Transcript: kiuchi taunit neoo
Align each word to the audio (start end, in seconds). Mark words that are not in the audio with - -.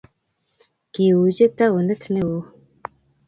kiuchi 0.91 1.45
taunit 1.57 2.03
neoo 2.13 2.41